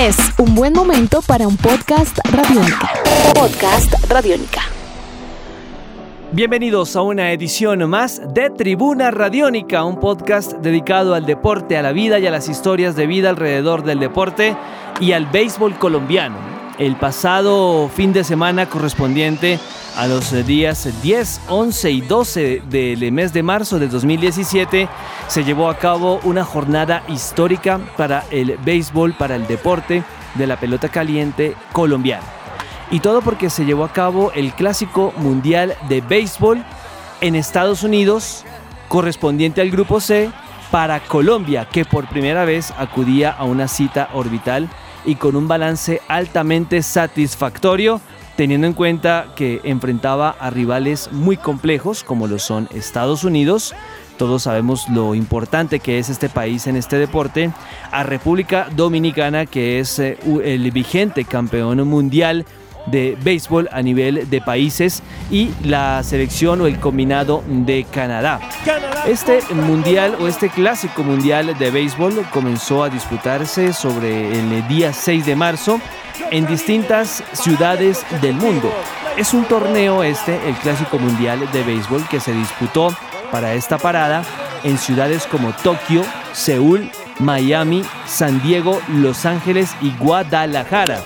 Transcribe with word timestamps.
Es 0.00 0.16
un 0.38 0.54
buen 0.54 0.72
momento 0.72 1.20
para 1.20 1.46
un 1.46 1.58
podcast 1.58 2.18
radiónica. 2.32 2.90
Podcast 3.34 3.92
radiónica. 4.08 4.62
Bienvenidos 6.32 6.96
a 6.96 7.02
una 7.02 7.32
edición 7.32 7.86
más 7.90 8.22
de 8.32 8.48
Tribuna 8.48 9.10
Radiónica, 9.10 9.84
un 9.84 10.00
podcast 10.00 10.52
dedicado 10.52 11.14
al 11.14 11.26
deporte, 11.26 11.76
a 11.76 11.82
la 11.82 11.92
vida 11.92 12.18
y 12.18 12.26
a 12.26 12.30
las 12.30 12.48
historias 12.48 12.96
de 12.96 13.06
vida 13.06 13.28
alrededor 13.28 13.84
del 13.84 14.00
deporte 14.00 14.56
y 15.00 15.12
al 15.12 15.26
béisbol 15.26 15.76
colombiano 15.76 16.59
el 16.80 16.96
pasado 16.96 17.90
fin 17.94 18.14
de 18.14 18.24
semana 18.24 18.66
correspondiente 18.66 19.60
a 19.98 20.06
los 20.06 20.32
días 20.46 20.88
10, 21.02 21.42
11 21.46 21.90
y 21.90 22.00
12 22.00 22.62
del 22.70 23.12
mes 23.12 23.34
de 23.34 23.42
marzo 23.42 23.78
de 23.78 23.86
2017 23.86 24.88
se 25.28 25.44
llevó 25.44 25.68
a 25.68 25.76
cabo 25.76 26.20
una 26.24 26.42
jornada 26.42 27.02
histórica 27.06 27.78
para 27.98 28.24
el 28.30 28.56
béisbol, 28.64 29.12
para 29.12 29.36
el 29.36 29.46
deporte 29.46 30.04
de 30.36 30.46
la 30.46 30.58
pelota 30.58 30.88
caliente 30.88 31.54
colombiana. 31.72 32.24
Y 32.90 33.00
todo 33.00 33.20
porque 33.20 33.50
se 33.50 33.66
llevó 33.66 33.84
a 33.84 33.92
cabo 33.92 34.32
el 34.32 34.54
Clásico 34.54 35.12
Mundial 35.18 35.76
de 35.90 36.00
Béisbol 36.00 36.64
en 37.20 37.34
Estados 37.34 37.82
Unidos, 37.82 38.46
correspondiente 38.88 39.60
al 39.60 39.70
Grupo 39.70 40.00
C, 40.00 40.30
para 40.70 41.00
Colombia, 41.00 41.68
que 41.70 41.84
por 41.84 42.08
primera 42.08 42.46
vez 42.46 42.72
acudía 42.78 43.32
a 43.32 43.44
una 43.44 43.68
cita 43.68 44.08
orbital 44.14 44.70
y 45.04 45.16
con 45.16 45.36
un 45.36 45.48
balance 45.48 46.00
altamente 46.08 46.82
satisfactorio, 46.82 48.00
teniendo 48.36 48.66
en 48.66 48.72
cuenta 48.72 49.28
que 49.36 49.60
enfrentaba 49.64 50.30
a 50.30 50.50
rivales 50.50 51.10
muy 51.12 51.36
complejos 51.36 52.04
como 52.04 52.26
lo 52.26 52.38
son 52.38 52.68
Estados 52.74 53.24
Unidos, 53.24 53.74
todos 54.20 54.42
sabemos 54.42 54.86
lo 54.90 55.14
importante 55.14 55.80
que 55.80 55.98
es 55.98 56.10
este 56.10 56.28
país 56.28 56.66
en 56.66 56.76
este 56.76 56.98
deporte, 56.98 57.52
a 57.90 58.02
República 58.02 58.68
Dominicana 58.76 59.46
que 59.46 59.80
es 59.80 59.98
eh, 59.98 60.18
el 60.44 60.70
vigente 60.72 61.24
campeón 61.24 61.88
mundial 61.88 62.44
de 62.86 63.16
béisbol 63.22 63.68
a 63.72 63.82
nivel 63.82 64.28
de 64.28 64.40
países 64.40 65.02
y 65.30 65.50
la 65.64 66.02
selección 66.02 66.60
o 66.60 66.66
el 66.66 66.78
combinado 66.78 67.42
de 67.46 67.84
Canadá. 67.84 68.40
Este 69.06 69.40
mundial 69.54 70.16
o 70.20 70.28
este 70.28 70.48
clásico 70.48 71.02
mundial 71.02 71.56
de 71.58 71.70
béisbol 71.70 72.24
comenzó 72.32 72.84
a 72.84 72.90
disputarse 72.90 73.72
sobre 73.72 74.32
el 74.38 74.68
día 74.68 74.92
6 74.92 75.26
de 75.26 75.36
marzo 75.36 75.80
en 76.30 76.46
distintas 76.46 77.22
ciudades 77.32 78.04
del 78.20 78.34
mundo. 78.34 78.72
Es 79.16 79.34
un 79.34 79.44
torneo 79.44 80.02
este, 80.02 80.38
el 80.48 80.54
clásico 80.56 80.98
mundial 80.98 81.50
de 81.52 81.62
béisbol 81.62 82.06
que 82.08 82.20
se 82.20 82.32
disputó 82.32 82.94
para 83.30 83.54
esta 83.54 83.78
parada 83.78 84.22
en 84.64 84.78
ciudades 84.78 85.26
como 85.26 85.52
Tokio, 85.52 86.02
Seúl, 86.32 86.90
Miami, 87.18 87.82
San 88.06 88.42
Diego, 88.42 88.80
Los 88.88 89.26
Ángeles 89.26 89.74
y 89.80 89.90
Guadalajara. 89.98 91.02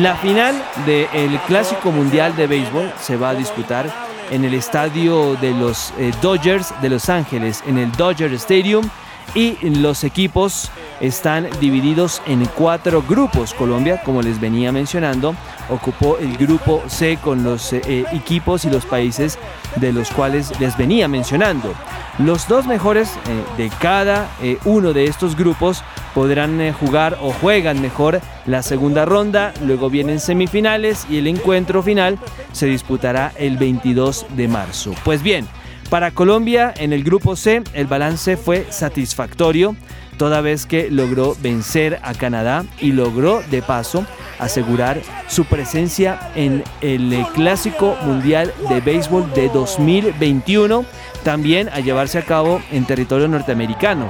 La 0.00 0.16
final 0.16 0.54
del 0.86 1.38
Clásico 1.40 1.92
Mundial 1.92 2.34
de 2.34 2.46
Béisbol 2.46 2.90
se 2.98 3.18
va 3.18 3.30
a 3.30 3.34
disputar 3.34 3.92
en 4.30 4.42
el 4.42 4.54
estadio 4.54 5.34
de 5.34 5.50
los 5.50 5.92
eh, 5.98 6.12
Dodgers 6.22 6.72
de 6.80 6.88
Los 6.88 7.10
Ángeles, 7.10 7.62
en 7.66 7.76
el 7.76 7.92
Dodger 7.92 8.32
Stadium, 8.32 8.88
y 9.34 9.56
los 9.68 10.02
equipos 10.04 10.70
están 11.00 11.48
divididos 11.60 12.22
en 12.26 12.44
cuatro 12.46 13.02
grupos. 13.02 13.54
Colombia, 13.54 14.00
como 14.04 14.22
les 14.22 14.40
venía 14.40 14.72
mencionando, 14.72 15.34
ocupó 15.68 16.18
el 16.18 16.36
grupo 16.36 16.82
C 16.86 17.18
con 17.22 17.42
los 17.42 17.72
eh, 17.72 17.82
eh, 17.86 18.04
equipos 18.12 18.64
y 18.64 18.70
los 18.70 18.84
países 18.86 19.38
de 19.76 19.92
los 19.92 20.10
cuales 20.10 20.58
les 20.60 20.76
venía 20.76 21.08
mencionando. 21.08 21.74
Los 22.18 22.46
dos 22.46 22.66
mejores 22.66 23.10
eh, 23.28 23.44
de 23.56 23.70
cada 23.80 24.28
uno 24.64 24.92
de 24.92 25.04
estos 25.04 25.36
grupos 25.36 25.82
podrán 26.14 26.72
jugar 26.74 27.18
o 27.22 27.32
juegan 27.32 27.80
mejor 27.80 28.20
la 28.46 28.62
segunda 28.62 29.04
ronda, 29.04 29.54
luego 29.64 29.88
vienen 29.88 30.20
semifinales 30.20 31.06
y 31.08 31.18
el 31.18 31.26
encuentro 31.26 31.82
final 31.82 32.18
se 32.52 32.66
disputará 32.66 33.32
el 33.36 33.56
22 33.56 34.26
de 34.36 34.48
marzo. 34.48 34.94
Pues 35.04 35.22
bien, 35.22 35.46
para 35.92 36.10
Colombia 36.10 36.72
en 36.76 36.92
el 36.92 37.04
grupo 37.04 37.36
C 37.36 37.62
el 37.74 37.86
balance 37.86 38.36
fue 38.36 38.66
satisfactorio 38.70 39.76
toda 40.22 40.40
vez 40.40 40.66
que 40.66 40.88
logró 40.88 41.34
vencer 41.42 41.98
a 42.04 42.14
Canadá 42.14 42.64
y 42.78 42.92
logró 42.92 43.42
de 43.50 43.60
paso 43.60 44.06
asegurar 44.38 45.00
su 45.26 45.46
presencia 45.46 46.30
en 46.36 46.62
el 46.80 47.26
Clásico 47.34 47.96
Mundial 48.04 48.54
de 48.68 48.80
Béisbol 48.80 49.32
de 49.34 49.48
2021, 49.48 50.84
también 51.24 51.68
a 51.70 51.80
llevarse 51.80 52.18
a 52.18 52.24
cabo 52.24 52.62
en 52.70 52.86
territorio 52.86 53.26
norteamericano. 53.26 54.06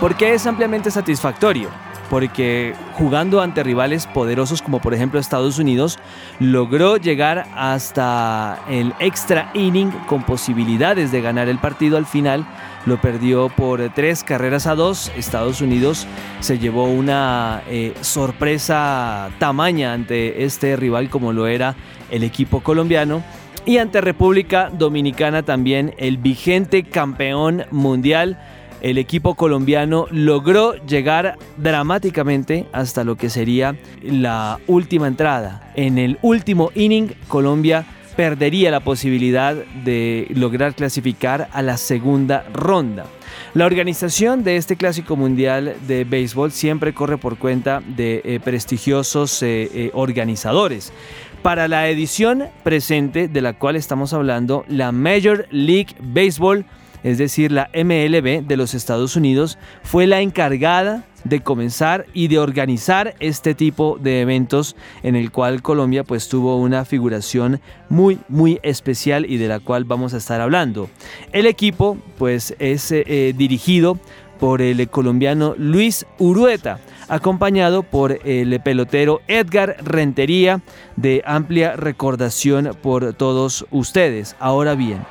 ¿Por 0.00 0.16
qué 0.16 0.32
es 0.32 0.46
ampliamente 0.46 0.90
satisfactorio? 0.90 1.68
porque 2.08 2.74
jugando 2.94 3.40
ante 3.40 3.62
rivales 3.62 4.08
poderosos 4.08 4.60
como 4.60 4.80
por 4.80 4.92
ejemplo 4.92 5.20
Estados 5.20 5.60
Unidos, 5.60 5.96
logró 6.40 6.96
llegar 6.96 7.46
hasta 7.54 8.58
el 8.68 8.92
extra 8.98 9.50
inning 9.54 9.92
con 10.08 10.24
posibilidades 10.24 11.12
de 11.12 11.22
ganar 11.22 11.48
el 11.48 11.58
partido 11.58 11.96
al 11.96 12.06
final. 12.06 12.44
Lo 12.86 13.00
perdió 13.00 13.48
por 13.50 13.92
tres 13.94 14.24
carreras 14.24 14.66
a 14.66 14.74
dos. 14.74 15.12
Estados 15.16 15.60
Unidos 15.60 16.06
se 16.40 16.58
llevó 16.58 16.84
una 16.84 17.62
eh, 17.68 17.94
sorpresa 18.00 19.30
tamaña 19.38 19.92
ante 19.92 20.44
este 20.44 20.76
rival 20.76 21.10
como 21.10 21.32
lo 21.32 21.46
era 21.46 21.76
el 22.10 22.22
equipo 22.22 22.60
colombiano. 22.60 23.22
Y 23.66 23.76
ante 23.76 24.00
República 24.00 24.70
Dominicana 24.70 25.42
también 25.42 25.94
el 25.98 26.16
vigente 26.16 26.84
campeón 26.84 27.64
mundial 27.70 28.38
el 28.80 28.96
equipo 28.96 29.34
colombiano 29.34 30.06
logró 30.10 30.74
llegar 30.86 31.36
dramáticamente 31.58 32.66
hasta 32.72 33.04
lo 33.04 33.16
que 33.16 33.28
sería 33.28 33.76
la 34.02 34.58
última 34.66 35.06
entrada. 35.06 35.70
En 35.74 35.98
el 35.98 36.18
último 36.22 36.70
inning, 36.74 37.12
Colombia 37.28 37.84
perdería 38.20 38.70
la 38.70 38.80
posibilidad 38.80 39.54
de 39.54 40.26
lograr 40.34 40.74
clasificar 40.74 41.48
a 41.54 41.62
la 41.62 41.78
segunda 41.78 42.44
ronda. 42.52 43.06
La 43.54 43.64
organización 43.64 44.44
de 44.44 44.58
este 44.58 44.76
Clásico 44.76 45.16
Mundial 45.16 45.74
de 45.88 46.04
Béisbol 46.04 46.52
siempre 46.52 46.92
corre 46.92 47.16
por 47.16 47.38
cuenta 47.38 47.82
de 47.96 48.20
eh, 48.22 48.38
prestigiosos 48.38 49.42
eh, 49.42 49.70
eh, 49.72 49.90
organizadores. 49.94 50.92
Para 51.40 51.66
la 51.66 51.88
edición 51.88 52.44
presente 52.62 53.26
de 53.26 53.40
la 53.40 53.54
cual 53.54 53.74
estamos 53.74 54.12
hablando, 54.12 54.66
la 54.68 54.92
Major 54.92 55.46
League 55.50 55.94
Baseball 55.98 56.66
es 57.02 57.18
decir, 57.18 57.52
la 57.52 57.70
MLB 57.74 58.46
de 58.46 58.56
los 58.56 58.74
Estados 58.74 59.16
Unidos, 59.16 59.58
fue 59.82 60.06
la 60.06 60.20
encargada 60.20 61.04
de 61.24 61.40
comenzar 61.40 62.06
y 62.14 62.28
de 62.28 62.38
organizar 62.38 63.14
este 63.20 63.54
tipo 63.54 63.98
de 64.00 64.22
eventos 64.22 64.76
en 65.02 65.16
el 65.16 65.30
cual 65.30 65.62
Colombia 65.62 66.04
pues 66.04 66.28
tuvo 66.28 66.56
una 66.56 66.84
figuración 66.84 67.60
muy 67.88 68.18
muy 68.28 68.58
especial 68.62 69.26
y 69.28 69.36
de 69.36 69.48
la 69.48 69.60
cual 69.60 69.84
vamos 69.84 70.14
a 70.14 70.16
estar 70.16 70.40
hablando. 70.40 70.88
El 71.32 71.46
equipo 71.46 71.98
pues 72.18 72.54
es 72.58 72.90
eh, 72.92 73.04
eh, 73.06 73.34
dirigido 73.36 73.98
por 74.38 74.62
el 74.62 74.88
colombiano 74.88 75.54
Luis 75.58 76.06
Urueta, 76.18 76.80
acompañado 77.08 77.82
por 77.82 78.18
el 78.24 78.58
pelotero 78.60 79.20
Edgar 79.28 79.76
Rentería, 79.84 80.62
de 80.96 81.22
amplia 81.26 81.76
recordación 81.76 82.74
por 82.82 83.12
todos 83.12 83.66
ustedes. 83.70 84.34
Ahora 84.40 84.74
bien, 84.74 85.04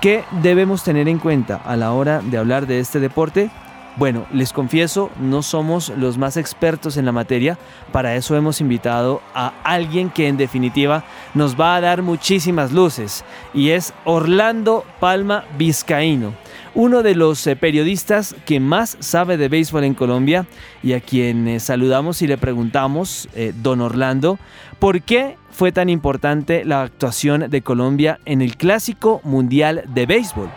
¿Qué 0.00 0.22
debemos 0.42 0.84
tener 0.84 1.08
en 1.08 1.18
cuenta 1.18 1.56
a 1.56 1.74
la 1.74 1.90
hora 1.90 2.20
de 2.20 2.38
hablar 2.38 2.68
de 2.68 2.78
este 2.78 3.00
deporte? 3.00 3.50
Bueno, 3.96 4.26
les 4.32 4.52
confieso, 4.52 5.10
no 5.18 5.42
somos 5.42 5.88
los 5.88 6.18
más 6.18 6.36
expertos 6.36 6.96
en 6.96 7.04
la 7.04 7.10
materia, 7.10 7.58
para 7.90 8.14
eso 8.14 8.36
hemos 8.36 8.60
invitado 8.60 9.20
a 9.34 9.54
alguien 9.64 10.08
que 10.08 10.28
en 10.28 10.36
definitiva 10.36 11.02
nos 11.34 11.60
va 11.60 11.74
a 11.74 11.80
dar 11.80 12.02
muchísimas 12.02 12.70
luces, 12.70 13.24
y 13.52 13.70
es 13.70 13.92
Orlando 14.04 14.84
Palma 15.00 15.42
Vizcaíno, 15.58 16.32
uno 16.78 17.02
de 17.02 17.16
los 17.16 17.44
eh, 17.48 17.56
periodistas 17.56 18.36
que 18.46 18.60
más 18.60 18.96
sabe 19.00 19.36
de 19.36 19.48
béisbol 19.48 19.82
en 19.82 19.94
Colombia 19.94 20.46
y 20.80 20.92
a 20.92 21.00
quien 21.00 21.48
eh, 21.48 21.58
saludamos 21.58 22.22
y 22.22 22.28
le 22.28 22.38
preguntamos, 22.38 23.28
eh, 23.34 23.52
don 23.52 23.80
Orlando, 23.80 24.38
¿por 24.78 25.02
qué 25.02 25.36
fue 25.50 25.72
tan 25.72 25.88
importante 25.88 26.64
la 26.64 26.82
actuación 26.82 27.50
de 27.50 27.62
Colombia 27.62 28.20
en 28.26 28.42
el 28.42 28.56
Clásico 28.56 29.20
Mundial 29.24 29.82
de 29.88 30.06
Béisbol? 30.06 30.48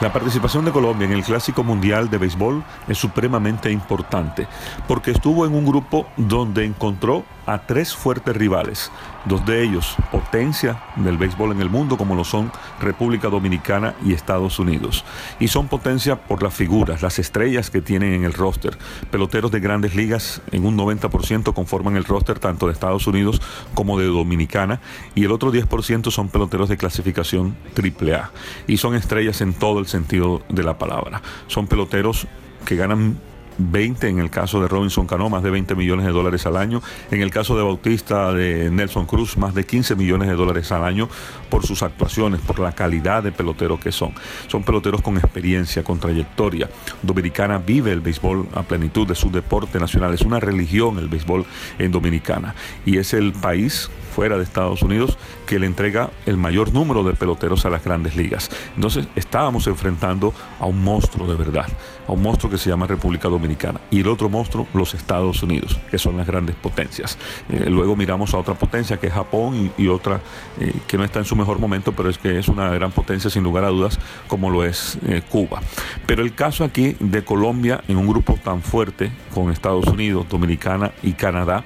La 0.00 0.10
participación 0.10 0.64
de 0.64 0.70
Colombia 0.70 1.04
en 1.04 1.12
el 1.12 1.22
Clásico 1.22 1.62
Mundial 1.62 2.08
de 2.08 2.16
Béisbol 2.16 2.64
es 2.88 2.96
supremamente 2.96 3.70
importante 3.70 4.46
porque 4.88 5.10
estuvo 5.10 5.44
en 5.44 5.54
un 5.54 5.66
grupo 5.66 6.06
donde 6.16 6.64
encontró 6.64 7.26
a 7.46 7.58
tres 7.66 7.94
fuertes 7.94 8.36
rivales, 8.36 8.90
dos 9.24 9.44
de 9.46 9.62
ellos 9.62 9.96
potencia 10.10 10.82
del 10.96 11.18
béisbol 11.18 11.52
en 11.52 11.60
el 11.60 11.70
mundo 11.70 11.96
como 11.96 12.14
lo 12.14 12.24
son 12.24 12.50
República 12.80 13.28
Dominicana 13.28 13.94
y 14.04 14.12
Estados 14.12 14.58
Unidos. 14.58 15.04
Y 15.40 15.48
son 15.48 15.68
potencia 15.68 16.16
por 16.16 16.42
las 16.42 16.54
figuras, 16.54 17.02
las 17.02 17.18
estrellas 17.18 17.70
que 17.70 17.80
tienen 17.80 18.12
en 18.12 18.24
el 18.24 18.32
roster. 18.32 18.76
Peloteros 19.10 19.50
de 19.50 19.60
grandes 19.60 19.94
ligas 19.94 20.42
en 20.52 20.66
un 20.66 20.76
90% 20.76 21.54
conforman 21.54 21.96
el 21.96 22.04
roster 22.04 22.38
tanto 22.38 22.66
de 22.66 22.72
Estados 22.72 23.06
Unidos 23.06 23.40
como 23.74 23.98
de 23.98 24.06
Dominicana 24.06 24.80
y 25.14 25.24
el 25.24 25.32
otro 25.32 25.52
10% 25.52 26.10
son 26.10 26.28
peloteros 26.28 26.68
de 26.68 26.76
clasificación 26.76 27.56
AAA. 27.76 28.30
Y 28.66 28.78
son 28.78 28.94
estrellas 28.94 29.40
en 29.40 29.54
todo 29.54 29.78
el 29.78 29.86
sentido 29.86 30.42
de 30.48 30.62
la 30.62 30.78
palabra. 30.78 31.22
Son 31.46 31.66
peloteros 31.66 32.26
que 32.64 32.76
ganan 32.76 33.18
20 33.58 34.08
en 34.08 34.18
el 34.18 34.30
caso 34.30 34.60
de 34.60 34.68
Robinson 34.68 35.06
Cano, 35.06 35.28
más 35.28 35.42
de 35.42 35.50
20 35.50 35.74
millones 35.74 36.06
de 36.06 36.12
dólares 36.12 36.46
al 36.46 36.56
año. 36.56 36.82
En 37.10 37.22
el 37.22 37.30
caso 37.30 37.56
de 37.56 37.62
Bautista 37.62 38.32
de 38.32 38.70
Nelson 38.70 39.06
Cruz, 39.06 39.36
más 39.36 39.54
de 39.54 39.64
15 39.64 39.96
millones 39.96 40.28
de 40.28 40.34
dólares 40.34 40.70
al 40.72 40.84
año 40.84 41.08
por 41.50 41.66
sus 41.66 41.82
actuaciones, 41.82 42.40
por 42.40 42.58
la 42.58 42.72
calidad 42.72 43.22
de 43.22 43.32
pelotero 43.32 43.80
que 43.80 43.92
son. 43.92 44.12
Son 44.48 44.62
peloteros 44.62 45.02
con 45.02 45.16
experiencia, 45.16 45.82
con 45.82 45.98
trayectoria. 45.98 46.68
Dominicana 47.02 47.58
vive 47.58 47.92
el 47.92 48.00
béisbol 48.00 48.48
a 48.54 48.62
plenitud 48.62 49.06
de 49.06 49.14
su 49.14 49.30
deporte 49.30 49.78
nacional. 49.78 50.14
Es 50.14 50.22
una 50.22 50.40
religión 50.40 50.98
el 50.98 51.08
béisbol 51.08 51.44
en 51.78 51.92
Dominicana. 51.92 52.54
Y 52.84 52.98
es 52.98 53.14
el 53.14 53.32
país 53.32 53.90
fuera 54.14 54.38
de 54.38 54.44
Estados 54.44 54.80
Unidos 54.80 55.18
que 55.46 55.58
le 55.58 55.66
entrega 55.66 56.10
el 56.24 56.38
mayor 56.38 56.72
número 56.72 57.04
de 57.04 57.12
peloteros 57.12 57.66
a 57.66 57.70
las 57.70 57.84
grandes 57.84 58.16
ligas. 58.16 58.50
Entonces 58.74 59.06
estábamos 59.14 59.66
enfrentando 59.66 60.32
a 60.58 60.64
un 60.64 60.82
monstruo 60.82 61.28
de 61.28 61.36
verdad, 61.36 61.66
a 62.08 62.12
un 62.12 62.22
monstruo 62.22 62.50
que 62.50 62.56
se 62.56 62.70
llama 62.70 62.86
República 62.86 63.28
Dominicana 63.28 63.45
y 63.90 64.00
el 64.00 64.08
otro 64.08 64.28
monstruo 64.28 64.66
los 64.74 64.94
Estados 64.94 65.42
Unidos, 65.42 65.78
que 65.90 65.98
son 65.98 66.16
las 66.16 66.26
grandes 66.26 66.56
potencias. 66.56 67.18
Eh, 67.48 67.66
luego 67.68 67.96
miramos 67.96 68.34
a 68.34 68.38
otra 68.38 68.54
potencia 68.54 68.98
que 68.98 69.06
es 69.08 69.12
Japón 69.12 69.72
y, 69.76 69.88
otra 69.88 70.20
eh, 70.60 70.72
que 70.86 70.98
no 70.98 71.04
está 71.04 71.20
en 71.20 71.24
su 71.24 71.36
mejor 71.36 71.58
momento, 71.58 71.92
pero 71.92 72.10
es 72.10 72.18
que 72.18 72.38
es 72.38 72.48
una 72.48 72.70
gran 72.70 72.90
potencia 72.90 73.30
sin 73.30 73.42
lugar 73.42 73.64
a 73.64 73.68
dudas 73.68 73.98
como 74.26 74.50
lo 74.50 74.64
es 74.64 74.98
eh, 75.06 75.22
Cuba. 75.28 75.60
Pero 76.06 76.22
el 76.22 76.34
caso 76.34 76.64
aquí 76.64 76.96
de 76.98 77.24
Colombia 77.24 77.82
en 77.88 77.96
un 77.96 78.06
grupo 78.06 78.38
tan 78.42 78.62
fuerte 78.62 79.12
con 79.32 79.50
Estados 79.50 79.86
Unidos, 79.86 80.26
Dominicana 80.28 80.92
y 81.02 81.12
Canadá, 81.12 81.64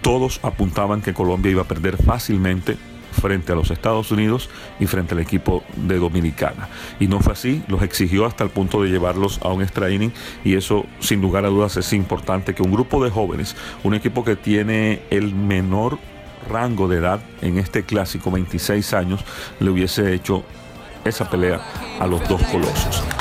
todos 0.00 0.40
apuntaban 0.42 1.00
que 1.00 1.14
Colombia 1.14 1.52
iba 1.52 1.62
a 1.62 1.68
perder 1.68 1.96
fácilmente 1.96 2.76
frente 3.14 3.52
a 3.52 3.54
los 3.54 3.70
Estados 3.70 4.10
Unidos 4.10 4.50
y 4.78 4.86
frente 4.86 5.14
al 5.14 5.20
equipo 5.20 5.64
de 5.76 5.98
Dominicana. 5.98 6.68
Y 7.00 7.06
no 7.06 7.20
fue 7.20 7.32
así, 7.32 7.62
los 7.68 7.82
exigió 7.82 8.26
hasta 8.26 8.44
el 8.44 8.50
punto 8.50 8.82
de 8.82 8.90
llevarlos 8.90 9.40
a 9.42 9.48
un 9.48 9.62
extra 9.62 9.90
inning 9.90 10.12
y 10.44 10.56
eso 10.56 10.84
sin 11.00 11.20
lugar 11.20 11.44
a 11.44 11.48
dudas 11.48 11.76
es 11.76 11.92
importante 11.92 12.54
que 12.54 12.62
un 12.62 12.72
grupo 12.72 13.02
de 13.02 13.10
jóvenes, 13.10 13.56
un 13.82 13.94
equipo 13.94 14.24
que 14.24 14.36
tiene 14.36 15.02
el 15.10 15.34
menor 15.34 15.98
rango 16.50 16.88
de 16.88 16.98
edad 16.98 17.20
en 17.40 17.58
este 17.58 17.84
clásico, 17.84 18.30
26 18.30 18.92
años, 18.94 19.24
le 19.60 19.70
hubiese 19.70 20.12
hecho 20.12 20.44
esa 21.04 21.28
pelea 21.28 21.60
a 22.00 22.06
los 22.06 22.26
dos 22.28 22.42
colosos. 22.44 23.13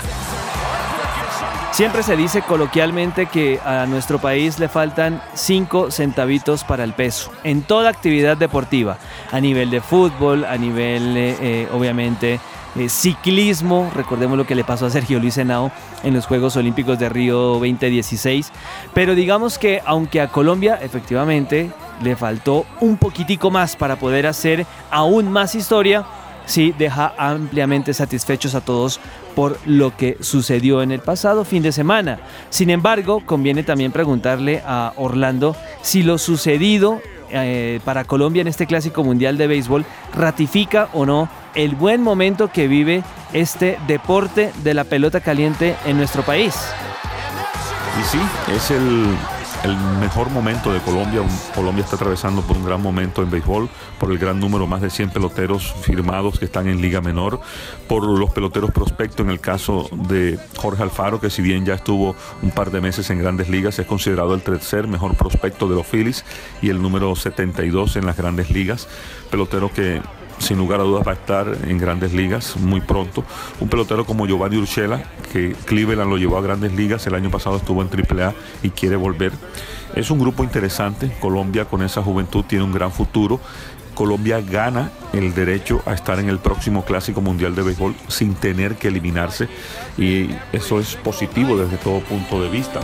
Siempre 1.73 2.03
se 2.03 2.15
dice 2.15 2.43
coloquialmente 2.43 3.25
que 3.25 3.59
a 3.65 3.87
nuestro 3.87 4.19
país 4.19 4.59
le 4.59 4.69
faltan 4.69 5.23
5 5.33 5.89
centavitos 5.89 6.63
para 6.63 6.83
el 6.83 6.93
peso 6.93 7.31
en 7.43 7.63
toda 7.63 7.89
actividad 7.89 8.37
deportiva, 8.37 8.99
a 9.31 9.39
nivel 9.39 9.71
de 9.71 9.81
fútbol, 9.81 10.45
a 10.45 10.55
nivel 10.55 11.17
eh, 11.17 11.35
eh, 11.41 11.67
obviamente 11.73 12.39
eh, 12.75 12.89
ciclismo, 12.89 13.91
recordemos 13.95 14.37
lo 14.37 14.45
que 14.45 14.53
le 14.53 14.63
pasó 14.63 14.85
a 14.85 14.91
Sergio 14.91 15.19
Luis 15.19 15.35
Henao 15.35 15.71
en 16.03 16.13
los 16.13 16.27
Juegos 16.27 16.55
Olímpicos 16.57 16.99
de 16.99 17.09
Río 17.09 17.39
2016, 17.39 18.51
pero 18.93 19.15
digamos 19.15 19.57
que 19.57 19.81
aunque 19.83 20.21
a 20.21 20.27
Colombia 20.27 20.77
efectivamente 20.79 21.71
le 22.03 22.15
faltó 22.15 22.67
un 22.81 22.97
poquitico 22.97 23.49
más 23.49 23.75
para 23.75 23.95
poder 23.95 24.27
hacer 24.27 24.67
aún 24.91 25.31
más 25.31 25.55
historia, 25.55 26.05
sí 26.45 26.73
deja 26.77 27.13
ampliamente 27.17 27.93
satisfechos 27.93 28.55
a 28.55 28.61
todos 28.61 28.99
por 29.35 29.57
lo 29.65 29.95
que 29.95 30.17
sucedió 30.21 30.81
en 30.81 30.91
el 30.91 30.99
pasado 30.99 31.45
fin 31.45 31.63
de 31.63 31.71
semana. 31.71 32.19
Sin 32.49 32.69
embargo, 32.69 33.23
conviene 33.25 33.63
también 33.63 33.91
preguntarle 33.91 34.61
a 34.65 34.93
Orlando 34.97 35.55
si 35.81 36.03
lo 36.03 36.17
sucedido 36.17 37.01
eh, 37.31 37.79
para 37.83 38.03
Colombia 38.03 38.41
en 38.41 38.47
este 38.47 38.67
Clásico 38.67 39.03
Mundial 39.03 39.37
de 39.37 39.47
Béisbol 39.47 39.85
ratifica 40.13 40.89
o 40.93 41.05
no 41.05 41.29
el 41.55 41.75
buen 41.75 42.01
momento 42.01 42.51
que 42.51 42.67
vive 42.67 43.03
este 43.33 43.79
deporte 43.87 44.51
de 44.63 44.73
la 44.73 44.83
pelota 44.83 45.19
caliente 45.19 45.75
en 45.85 45.97
nuestro 45.97 46.23
país. 46.23 46.53
Y 47.99 48.03
sí, 48.05 48.19
es 48.55 48.71
el 48.71 49.15
el 49.63 49.77
mejor 49.99 50.29
momento 50.29 50.73
de 50.73 50.79
Colombia. 50.81 51.21
Colombia 51.55 51.83
está 51.83 51.95
atravesando 51.95 52.41
por 52.41 52.57
un 52.57 52.65
gran 52.65 52.81
momento 52.81 53.21
en 53.21 53.31
béisbol, 53.31 53.69
por 53.99 54.11
el 54.11 54.17
gran 54.17 54.39
número, 54.39 54.67
más 54.67 54.81
de 54.81 54.89
100 54.89 55.11
peloteros 55.11 55.73
firmados 55.81 56.37
que 56.37 56.45
están 56.45 56.67
en 56.67 56.81
Liga 56.81 57.01
Menor, 57.01 57.39
por 57.87 58.03
los 58.03 58.31
peloteros 58.31 58.71
prospectos 58.71 59.25
en 59.25 59.31
el 59.31 59.39
caso 59.39 59.89
de 59.91 60.37
Jorge 60.57 60.83
Alfaro, 60.83 61.19
que 61.19 61.29
si 61.29 61.41
bien 61.41 61.65
ya 61.65 61.75
estuvo 61.75 62.15
un 62.41 62.51
par 62.51 62.71
de 62.71 62.81
meses 62.81 63.09
en 63.09 63.19
grandes 63.19 63.49
ligas, 63.49 63.79
es 63.79 63.85
considerado 63.85 64.33
el 64.33 64.41
tercer 64.41 64.87
mejor 64.87 65.15
prospecto 65.15 65.69
de 65.69 65.75
los 65.75 65.87
Phillies 65.87 66.25
y 66.61 66.69
el 66.69 66.81
número 66.81 67.15
72 67.15 67.95
en 67.95 68.05
las 68.05 68.17
grandes 68.17 68.49
ligas. 68.49 68.87
Pelotero 69.31 69.71
que 69.71 70.01
sin 70.39 70.57
lugar 70.57 70.79
a 70.79 70.83
dudas 70.83 71.07
va 71.07 71.11
a 71.11 71.15
estar 71.15 71.47
en 71.67 71.77
grandes 71.77 72.13
ligas 72.13 72.57
muy 72.57 72.81
pronto. 72.81 73.23
Un 73.59 73.69
pelotero 73.69 74.05
como 74.05 74.27
Giovanni 74.27 74.57
Urshela, 74.57 75.03
que 75.31 75.55
Cleveland 75.65 76.09
lo 76.09 76.17
llevó 76.17 76.37
a 76.37 76.41
grandes 76.41 76.73
ligas, 76.73 77.05
el 77.07 77.15
año 77.15 77.29
pasado 77.29 77.57
estuvo 77.57 77.81
en 77.81 77.89
AAA 77.89 78.33
y 78.63 78.69
quiere 78.69 78.95
volver. 78.95 79.31
Es 79.95 80.09
un 80.11 80.19
grupo 80.19 80.43
interesante, 80.43 81.11
Colombia 81.19 81.65
con 81.65 81.83
esa 81.83 82.01
juventud 82.01 82.43
tiene 82.45 82.63
un 82.63 82.73
gran 82.73 82.91
futuro. 82.91 83.39
Colombia 83.93 84.41
gana 84.41 84.91
el 85.13 85.35
derecho 85.35 85.83
a 85.85 85.93
estar 85.93 86.19
en 86.19 86.27
el 86.27 86.39
próximo 86.39 86.83
Clásico 86.83 87.21
Mundial 87.21 87.53
de 87.53 87.61
Béisbol 87.61 87.95
sin 88.07 88.33
tener 88.33 88.75
que 88.75 88.87
eliminarse 88.87 89.47
y 89.97 90.29
eso 90.51 90.79
es 90.79 90.95
positivo 90.95 91.57
desde 91.57 91.77
todo 91.77 91.99
punto 91.99 92.41
de 92.41 92.49
vista. 92.49 92.79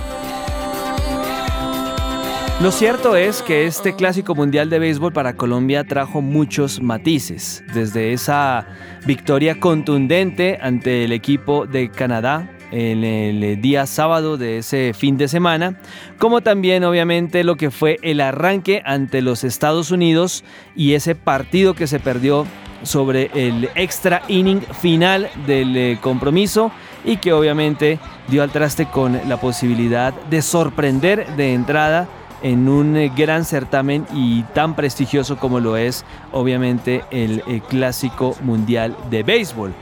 Lo 2.62 2.74
cierto 2.74 3.16
es 3.16 3.42
que 3.42 3.68
este 3.68 3.96
clásico 3.96 4.36
mundial 4.36 4.70
de 4.70 4.80
béisbol 4.80 5.14
para 5.14 5.38
Colombia 5.38 5.86
trajo 5.86 6.22
muchos 6.22 6.82
matices, 6.82 7.64
desde 7.74 8.12
esa 8.12 8.68
victoria 9.06 9.62
contundente 9.62 10.60
ante 10.62 11.06
el 11.06 11.14
equipo 11.14 11.66
de 11.66 11.90
Canadá 11.90 12.52
en 12.72 13.06
el 13.06 13.62
día 13.62 13.86
sábado 13.86 14.36
de 14.36 14.58
ese 14.58 14.94
fin 14.94 15.16
de 15.16 15.30
semana, 15.30 15.80
como 16.18 16.42
también 16.42 16.84
obviamente 16.84 17.46
lo 17.46 17.56
que 17.56 17.72
fue 17.72 17.98
el 18.02 18.20
arranque 18.20 18.82
ante 18.84 19.22
los 19.22 19.46
Estados 19.46 19.90
Unidos 19.90 20.44
y 20.76 20.96
ese 20.96 21.16
partido 21.16 21.76
que 21.76 21.88
se 21.88 22.02
perdió 22.02 22.46
sobre 22.84 23.32
el 23.36 23.70
extra 23.76 24.22
inning 24.28 24.62
final 24.62 25.30
del 25.48 25.78
eh, 25.78 25.98
compromiso 26.02 26.74
y 27.06 27.18
que 27.18 27.32
obviamente 27.32 28.00
dio 28.28 28.44
al 28.44 28.52
traste 28.52 28.86
con 28.86 29.18
la 29.30 29.38
posibilidad 29.40 30.14
de 30.30 30.42
sorprender 30.42 31.26
de 31.38 31.54
entrada 31.54 32.10
en 32.42 32.70
un 32.70 32.96
eh, 32.98 33.12
gran 33.16 33.46
certamen 33.46 34.06
y 34.14 34.44
tan 34.54 34.76
prestigioso 34.76 35.38
como 35.38 35.60
lo 35.60 35.78
es 35.78 36.06
obviamente 36.32 37.04
el, 37.12 37.44
eh, 37.48 37.62
Clásico 37.68 38.36
Mundial 38.42 38.96
de 39.10 39.24
Béisbol. 39.24 39.74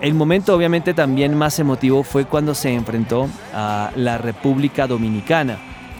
El 0.00 0.14
momento 0.14 0.54
obviamente 0.54 0.94
también 0.94 1.36
más 1.36 1.58
emotivo 1.58 2.02
fue 2.02 2.24
cuando 2.24 2.54
se 2.54 2.72
enfrentó 2.72 3.28
a 3.54 3.92
la 3.94 4.18
República 4.18 4.86
Dominicana 4.86 5.58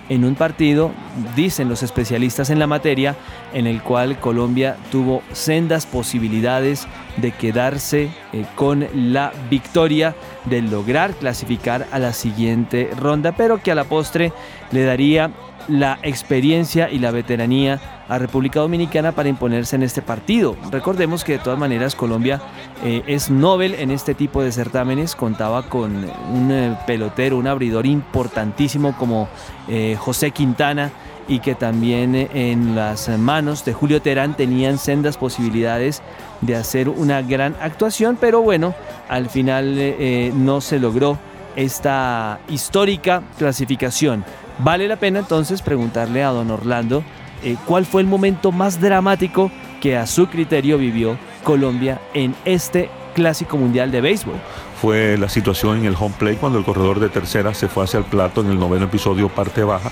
en 0.09 0.25
un 0.25 0.35
partido, 0.35 0.91
dicen 1.37 1.69
los 1.69 1.83
especialistas 1.83 2.51
en 2.51 2.59
la 2.59 2.67
materia, 2.67 3.17
en 3.55 3.67
el 3.67 3.81
cual 3.83 4.19
Colombia 4.19 4.77
tuvo 4.91 5.23
sendas 5.33 5.87
posibilidades 5.87 6.87
de 7.17 7.31
quedarse 7.33 8.11
eh, 8.33 8.45
con 8.55 8.87
la 8.95 9.33
victoria, 9.49 10.15
de 10.45 10.61
lograr 10.61 11.15
clasificar 11.15 11.87
a 11.93 11.99
la 11.99 12.13
siguiente 12.13 12.91
ronda, 12.99 13.33
pero 13.33 13.63
que 13.63 13.71
a 13.71 13.75
la 13.75 13.85
postre 13.85 14.33
le 14.71 14.83
daría 14.83 15.31
la 15.69 15.99
experiencia 16.03 16.91
y 16.91 16.99
la 16.99 17.11
veteranía 17.11 17.81
a 18.09 18.19
República 18.19 18.61
Dominicana 18.61 19.13
para 19.13 19.29
imponerse 19.29 19.77
en 19.77 19.83
este 19.83 20.03
partido. 20.03 20.57
Recordemos 20.71 21.25
que 21.25 21.33
de 21.33 21.39
todas 21.39 21.59
maneras 21.59 21.95
Colombia 21.95 22.41
eh, 22.85 23.03
es 23.07 23.31
Nobel 23.31 23.75
en 23.75 23.91
este 23.91 24.15
tipo 24.15 24.43
de 24.43 24.53
certámenes, 24.53 25.17
contaba 25.17 25.63
con 25.63 26.05
un 26.33 26.51
eh, 26.51 26.77
pelotero, 26.87 27.39
un 27.39 27.47
abridor 27.47 27.87
importantísimo 27.87 28.97
como 28.99 29.29
eh, 29.69 29.97
José 29.99 30.31
Quintana 30.31 30.91
y 31.29 31.39
que 31.39 31.55
también 31.55 32.15
en 32.15 32.75
las 32.75 33.09
manos 33.09 33.65
de 33.65 33.73
Julio 33.73 34.03
Terán 34.03 34.37
tenían 34.37 34.77
sendas 34.77 35.17
posibilidades 35.17 36.03
de 36.41 36.57
hacer 36.57 36.89
una 36.89 37.23
gran 37.23 37.57
actuación, 37.63 38.19
pero 38.21 38.43
bueno, 38.43 38.75
al 39.09 39.31
final 39.31 39.95
no 40.35 40.61
se 40.61 40.81
logró 40.81 41.17
esta 41.55 42.41
histórica 42.49 43.23
clasificación. 43.39 44.25
Vale 44.59 44.89
la 44.89 44.97
pena 44.97 45.21
entonces 45.21 45.63
preguntarle 45.63 46.23
a 46.23 46.29
don 46.29 46.51
Orlando 46.51 47.03
eh, 47.43 47.57
cuál 47.67 47.87
fue 47.87 48.03
el 48.03 48.07
momento 48.07 48.53
más 48.53 48.81
dramático 48.81 49.51
que 49.81 49.97
a 49.97 50.07
su 50.07 50.29
criterio 50.29 50.79
vivió 50.79 51.19
Colombia 51.43 52.01
en 52.15 52.35
este 52.45 52.89
Clásico 53.15 53.57
Mundial 53.57 53.91
de 53.91 54.01
Béisbol. 54.01 54.37
Fue 54.81 55.17
la 55.19 55.29
situación 55.29 55.79
en 55.79 55.85
el 55.87 55.97
home 55.99 56.15
play 56.19 56.37
cuando 56.37 56.59
el 56.59 56.65
corredor 56.65 57.01
de 57.01 57.09
tercera 57.09 57.55
se 57.55 57.69
fue 57.69 57.85
hacia 57.85 57.99
el 57.99 58.05
plato 58.05 58.41
en 58.41 58.51
el 58.51 58.59
noveno 58.59 58.87
episodio 58.87 59.29
parte 59.29 59.65
baja. 59.65 59.91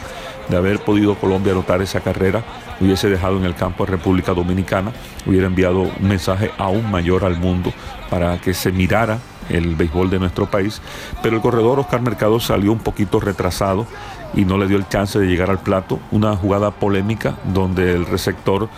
De 0.48 0.56
haber 0.56 0.80
podido 0.80 1.14
Colombia 1.14 1.52
anotar 1.52 1.80
esa 1.80 2.00
carrera, 2.00 2.42
hubiese 2.80 3.08
dejado 3.08 3.36
en 3.36 3.44
el 3.44 3.54
campo 3.54 3.84
a 3.84 3.86
República 3.86 4.34
Dominicana, 4.34 4.90
hubiera 5.26 5.46
enviado 5.46 5.82
un 5.82 6.08
mensaje 6.08 6.50
aún 6.58 6.90
mayor 6.90 7.24
al 7.24 7.38
mundo 7.38 7.72
para 8.08 8.40
que 8.40 8.52
se 8.52 8.72
mirara 8.72 9.18
el 9.48 9.76
béisbol 9.76 10.10
de 10.10 10.18
nuestro 10.18 10.50
país, 10.50 10.80
pero 11.22 11.36
el 11.36 11.42
corredor 11.42 11.78
Oscar 11.78 12.00
Mercado 12.00 12.40
salió 12.40 12.72
un 12.72 12.78
poquito 12.78 13.20
retrasado 13.20 13.86
y 14.34 14.44
no 14.44 14.58
le 14.58 14.66
dio 14.66 14.76
el 14.76 14.88
chance 14.88 15.18
de 15.18 15.26
llegar 15.26 15.50
al 15.50 15.60
plato. 15.60 15.98
Una 16.10 16.36
jugada 16.36 16.70
polémica 16.70 17.36
donde 17.52 17.92
el 17.92 18.06
receptor 18.06 18.68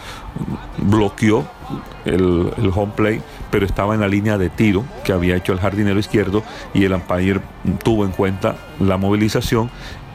bloqueó 0.79 1.45
el, 2.05 2.53
home 2.75 2.93
play, 2.97 3.23
pero 3.51 3.67
estaba 3.67 3.95
en 3.95 4.01
la 4.01 4.09
línea 4.09 4.39
de 4.39 4.51
tiro 4.51 4.85
que 5.05 5.13
había 5.13 5.37
hecho 5.37 5.53
el 5.53 5.61
jardinero 5.61 5.99
izquierdo 5.99 6.43
y 6.75 6.85
el 6.85 6.93
umpire 6.93 7.41
tuvo 7.83 8.05
en 8.05 8.13
cuenta 8.13 8.57
la 8.81 8.97
movilización 8.97 9.71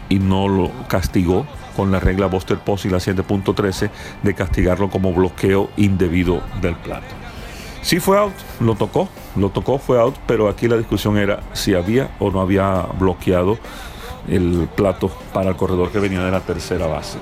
y 0.09 0.19
no 0.19 0.47
lo 0.47 0.71
castigó 0.87 1.45
con 1.75 1.91
la 1.91 1.99
regla 1.99 2.27
Buster 2.27 2.57
Post 2.57 2.85
y 2.85 2.89
la 2.89 2.97
7.13 2.97 3.89
de 4.23 4.33
castigarlo 4.33 4.89
como 4.89 5.13
bloqueo 5.13 5.69
indebido 5.77 6.41
del 6.61 6.75
plato. 6.75 7.05
Sí 7.81 7.99
fue 7.99 8.17
out, 8.17 8.33
lo 8.59 8.75
tocó, 8.75 9.07
lo 9.35 9.49
tocó, 9.49 9.77
fue 9.77 9.99
out, 9.99 10.15
pero 10.25 10.49
aquí 10.49 10.67
la 10.67 10.75
discusión 10.75 11.17
era 11.17 11.41
si 11.53 11.73
había 11.73 12.09
o 12.19 12.31
no 12.31 12.41
había 12.41 12.85
bloqueado 12.99 13.57
el 14.27 14.67
plato 14.75 15.09
para 15.33 15.49
el 15.49 15.55
corredor 15.55 15.91
que 15.91 15.99
venía 15.99 16.21
de 16.21 16.31
la 16.31 16.41
tercera 16.41 16.87
base. 16.87 17.17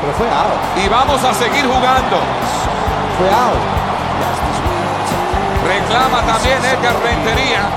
Pero 0.00 0.12
fue 0.12 0.28
out. 0.28 0.84
Y 0.84 0.88
vamos 0.88 1.22
a 1.24 1.34
seguir 1.34 1.64
jugando. 1.64 2.16
Fue 3.18 3.30
out. 3.30 3.78
Reclama 5.66 6.26
también 6.26 6.58
Edgar 6.58 6.94
Rentería. 7.02 7.68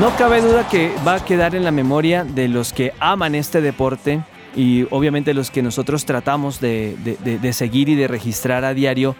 No 0.00 0.14
cabe 0.16 0.42
duda 0.42 0.68
que 0.68 0.92
va 1.06 1.14
a 1.14 1.24
quedar 1.24 1.54
en 1.54 1.64
la 1.64 1.70
memoria 1.70 2.24
de 2.24 2.48
los 2.48 2.72
que 2.72 2.92
aman 3.00 3.34
este 3.34 3.60
deporte 3.60 4.20
y 4.54 4.86
obviamente 4.90 5.34
los 5.34 5.50
que 5.50 5.62
nosotros 5.62 6.04
tratamos 6.04 6.60
de, 6.60 6.96
seguir 7.52 7.88
y 7.88 7.94
de 7.94 8.08
registrar 8.08 8.64
a 8.64 8.74
diario, 8.74 9.14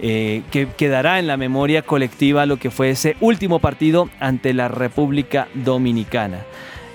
eh, 0.00 0.42
que 0.50 0.68
quedará 0.68 1.18
en 1.18 1.26
la 1.26 1.36
memoria 1.36 1.82
colectiva 1.82 2.46
lo 2.46 2.58
que 2.58 2.70
fue 2.70 2.90
ese 2.90 3.16
último 3.20 3.58
partido 3.58 4.08
ante 4.18 4.52
la 4.52 4.68
República 4.68 5.48
Dominicana. 5.54 6.40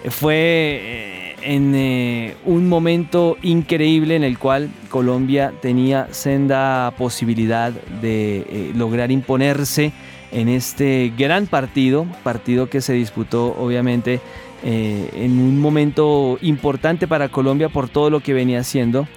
Fue 0.10 0.36
eh, 0.36 1.36
en 1.42 1.74
eh, 1.76 2.36
un 2.46 2.70
momento 2.70 3.38
increíble 3.42 4.16
en 4.16 4.24
el 4.24 4.38
cual 4.38 4.70
Colombia 4.90 5.54
tenía 5.62 6.08
senda 6.12 6.94
posibilidad 6.98 7.72
de 7.72 8.72
lograr 8.76 9.12
imponerse 9.12 9.92
en 10.32 10.50
este 10.50 11.14
gran 11.18 11.48
partido, 11.48 12.06
partido 12.24 12.70
que 12.70 12.82
se 12.82 12.94
disputó 12.94 13.56
obviamente 13.58 14.20
eh, 14.64 15.12
en 15.14 15.40
un 15.40 15.60
momento 15.60 16.40
importante 16.42 17.08
para 17.08 17.30
Colombia 17.30 17.70
por 17.70 17.88
todo 17.88 18.10
lo 18.10 18.20
que 18.22 18.34
venía 18.34 18.60
haciendo. 18.60 19.08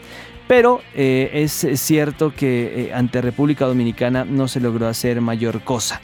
Pero 0.46 0.80
eh, 0.94 1.30
es 1.32 1.66
cierto 1.80 2.32
que 2.34 2.88
eh, 2.88 2.94
ante 2.94 3.20
República 3.20 3.66
Dominicana 3.66 4.24
no 4.24 4.46
se 4.46 4.60
logró 4.60 4.88
hacer 4.88 5.20
mayor 5.20 5.62
cosa. 5.62 6.00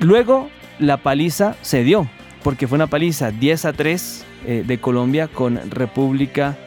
Luego 0.00 0.50
la 0.78 0.96
paliza 0.96 1.56
se 1.62 1.84
dio, 1.84 2.08
porque 2.42 2.66
fue 2.66 2.76
una 2.76 2.86
paliza 2.86 3.30
10 3.30 3.64
a 3.64 3.72
3 3.72 4.24
de 4.64 4.78
Colombia 4.78 5.28
con 5.28 5.60
República 5.70 6.58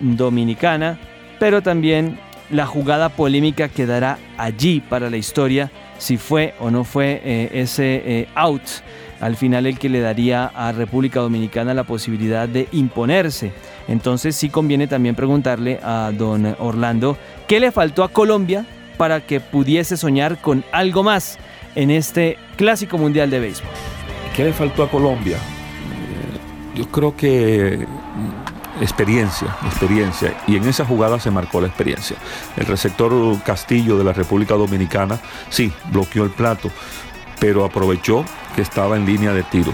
Dominicana, 0.00 0.98
pero 1.38 1.62
también 1.62 2.18
la 2.50 2.66
jugada 2.66 3.08
polémica 3.10 3.68
quedará 3.68 4.18
allí 4.36 4.80
para 4.80 5.10
la 5.10 5.16
historia 5.16 5.70
si 5.98 6.16
fue 6.16 6.54
o 6.58 6.70
no 6.70 6.84
fue 6.84 7.20
eh, 7.24 7.50
ese 7.52 8.02
eh, 8.04 8.28
out 8.34 8.62
al 9.20 9.36
final 9.36 9.66
el 9.66 9.78
que 9.78 9.88
le 9.88 10.00
daría 10.00 10.46
a 10.46 10.72
República 10.72 11.20
Dominicana 11.20 11.74
la 11.74 11.84
posibilidad 11.84 12.48
de 12.48 12.68
imponerse. 12.72 13.52
Entonces 13.86 14.34
sí 14.34 14.48
conviene 14.48 14.86
también 14.86 15.14
preguntarle 15.14 15.78
a 15.82 16.10
don 16.16 16.56
Orlando 16.58 17.18
qué 17.46 17.60
le 17.60 17.70
faltó 17.70 18.02
a 18.02 18.08
Colombia 18.08 18.64
para 18.96 19.20
que 19.20 19.40
pudiese 19.40 19.98
soñar 19.98 20.40
con 20.40 20.64
algo 20.72 21.02
más 21.02 21.38
en 21.74 21.90
este 21.90 22.38
clásico 22.56 22.96
mundial 22.96 23.28
de 23.28 23.40
béisbol. 23.40 23.99
¿Qué 24.34 24.44
le 24.44 24.52
faltó 24.52 24.82
a 24.82 24.90
Colombia? 24.90 25.36
Eh, 25.36 26.78
yo 26.78 26.88
creo 26.88 27.16
que 27.16 27.86
experiencia, 28.80 29.56
experiencia. 29.66 30.34
Y 30.46 30.56
en 30.56 30.68
esa 30.68 30.84
jugada 30.84 31.18
se 31.18 31.30
marcó 31.30 31.60
la 31.60 31.66
experiencia. 31.66 32.16
El 32.56 32.66
receptor 32.66 33.12
Castillo 33.42 33.98
de 33.98 34.04
la 34.04 34.12
República 34.12 34.54
Dominicana, 34.54 35.18
sí, 35.48 35.72
bloqueó 35.92 36.24
el 36.24 36.30
plato, 36.30 36.70
pero 37.38 37.64
aprovechó 37.64 38.24
que 38.54 38.62
estaba 38.62 38.96
en 38.96 39.06
línea 39.06 39.32
de 39.32 39.42
tiro 39.42 39.72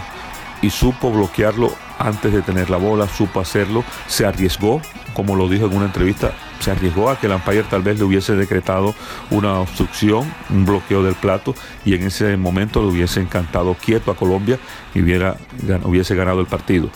y 0.63 0.71
supo 0.71 1.11
bloquearlo 1.11 1.73
antes 1.99 2.33
de 2.33 2.43
tener 2.43 2.71
la 2.71 2.77
bola, 2.77 3.09
supo 3.09 3.41
hacerlo, 3.41 3.85
se 4.07 4.27
arriesgó, 4.27 4.81
como 5.15 5.37
lo 5.37 5.49
dijo 5.49 5.67
en 5.67 5.77
una 5.77 5.87
entrevista, 5.87 6.33
se 6.61 6.71
arriesgó 6.71 7.11
a 7.11 7.19
que 7.19 7.27
el 7.27 7.33
umpire 7.33 7.65
tal 7.65 7.83
vez 7.83 7.99
le 7.99 8.05
hubiese 8.05 8.35
decretado 8.35 8.95
una 9.31 9.61
obstrucción, 9.61 10.33
un 10.51 10.65
bloqueo 10.65 11.03
del 11.03 11.15
plato 11.15 11.55
y 11.85 11.95
en 11.95 12.05
ese 12.05 12.37
momento 12.37 12.81
le 12.83 12.89
hubiese 12.89 13.21
encantado 13.21 13.75
quieto 13.75 14.11
a 14.11 14.17
Colombia 14.17 14.59
y 14.95 15.03
hubiera, 15.03 15.37
hubiese 15.85 16.15
ganado 16.15 16.41
el 16.41 16.47
partido 16.47 16.91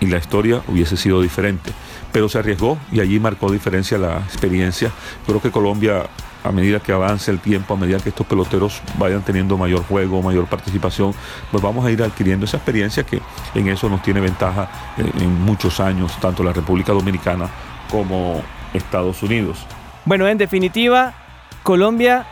y 0.00 0.06
la 0.06 0.18
historia 0.18 0.62
hubiese 0.68 0.96
sido 0.96 1.20
diferente. 1.22 1.72
Pero 2.12 2.28
se 2.28 2.38
arriesgó 2.38 2.78
y 2.92 3.00
allí 3.00 3.18
marcó 3.18 3.50
diferencia 3.50 3.98
la 3.98 4.18
experiencia. 4.18 4.90
Creo 5.26 5.40
que 5.40 5.50
Colombia, 5.50 6.04
a 6.44 6.52
medida 6.52 6.78
que 6.78 6.92
avance 6.92 7.30
el 7.30 7.40
tiempo, 7.40 7.74
a 7.74 7.76
medida 7.76 7.98
que 7.98 8.10
estos 8.10 8.26
peloteros 8.26 8.80
vayan 8.98 9.22
teniendo 9.22 9.56
mayor 9.56 9.82
juego, 9.84 10.22
mayor 10.22 10.46
participación, 10.46 11.12
pues 11.50 11.62
vamos 11.62 11.84
a 11.84 11.90
ir 11.90 12.02
adquiriendo 12.02 12.44
esa 12.44 12.58
experiencia 12.58 13.04
que 13.04 13.20
en 13.54 13.68
eso 13.68 13.88
nos 13.88 14.02
tiene 14.02 14.20
ventaja 14.20 14.68
en 14.96 15.40
muchos 15.42 15.80
años, 15.80 16.12
tanto 16.20 16.44
la 16.44 16.52
República 16.52 16.92
Dominicana 16.92 17.48
como 17.90 18.42
Estados 18.74 19.22
Unidos. 19.22 19.66
Bueno, 20.04 20.28
en 20.28 20.36
definitiva, 20.36 21.14
Colombia 21.62 22.26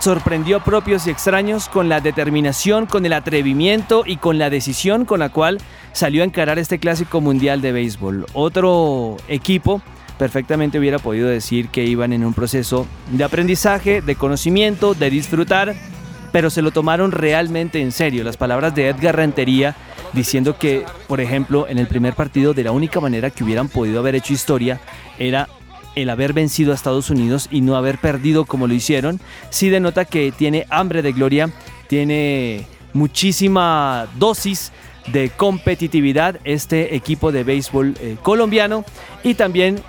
sorprendió 0.00 0.60
propios 0.60 1.06
y 1.06 1.10
extraños 1.10 1.68
con 1.68 1.88
la 1.88 2.00
determinación, 2.00 2.86
con 2.86 3.06
el 3.06 3.12
atrevimiento 3.12 4.02
y 4.04 4.16
con 4.16 4.36
la 4.36 4.50
decisión 4.50 5.04
con 5.04 5.20
la 5.20 5.28
cual 5.28 5.58
salió 5.92 6.22
a 6.22 6.26
encarar 6.26 6.58
este 6.58 6.80
clásico 6.80 7.20
mundial 7.20 7.60
de 7.60 7.70
béisbol. 7.70 8.26
Otro 8.32 9.16
equipo 9.28 9.80
perfectamente 10.18 10.78
hubiera 10.78 10.98
podido 10.98 11.28
decir 11.28 11.68
que 11.68 11.84
iban 11.84 12.12
en 12.12 12.24
un 12.24 12.34
proceso 12.34 12.86
de 13.10 13.24
aprendizaje, 13.24 14.02
de 14.02 14.16
conocimiento, 14.16 14.94
de 14.94 15.08
disfrutar, 15.08 15.74
pero 16.32 16.50
se 16.50 16.62
lo 16.62 16.72
tomaron 16.72 17.12
realmente 17.12 17.80
en 17.80 17.92
serio. 17.92 18.24
Las 18.24 18.36
palabras 18.36 18.74
de 18.74 18.88
Edgar 18.88 19.16
Rentería 19.16 19.76
diciendo 20.12 20.56
que, 20.58 20.84
por 21.08 21.20
ejemplo, 21.20 21.66
en 21.68 21.78
el 21.78 21.86
primer 21.86 22.14
partido 22.14 22.54
de 22.54 22.64
la 22.64 22.72
única 22.72 23.00
manera 23.00 23.30
que 23.30 23.44
hubieran 23.44 23.68
podido 23.68 24.00
haber 24.00 24.14
hecho 24.14 24.32
historia 24.32 24.80
era 25.18 25.48
el 25.94 26.10
haber 26.10 26.32
vencido 26.32 26.72
a 26.72 26.74
Estados 26.74 27.10
Unidos 27.10 27.48
y 27.50 27.60
no 27.60 27.76
haber 27.76 27.98
perdido 27.98 28.44
como 28.44 28.66
lo 28.66 28.74
hicieron, 28.74 29.20
sí 29.50 29.68
denota 29.68 30.04
que 30.04 30.32
tiene 30.32 30.66
hambre 30.70 31.02
de 31.02 31.12
gloria, 31.12 31.50
tiene 31.86 32.66
muchísima 32.94 34.06
dosis 34.18 34.72
de 35.08 35.30
competitividad 35.30 36.38
este 36.44 36.94
equipo 36.94 37.32
de 37.32 37.44
béisbol 37.44 37.94
eh, 38.00 38.16
colombiano. 38.22 38.84
Y 39.22 39.34
también 39.34 39.82